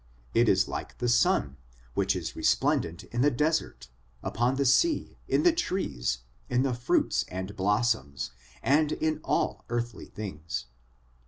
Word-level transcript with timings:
It 0.33 0.49
is 0.49 0.67
like 0.67 0.97
the 0.97 1.07
sun, 1.07 1.57
which 1.93 2.15
is 2.15 2.35
resplendent 2.35 3.03
in 3.13 3.21
the 3.21 3.29
desert, 3.29 3.87
upon 4.23 4.55
the 4.55 4.65
sea, 4.65 5.19
in 5.27 5.43
the 5.43 5.51
trees, 5.53 6.21
in 6.49 6.63
the 6.63 6.73
fruits 6.73 7.23
and 7.27 7.55
blossoms, 7.55 8.31
and 8.63 8.93
in 8.93 9.19
all 9.23 9.63
earthly 9.69 10.07
things. 10.07 10.65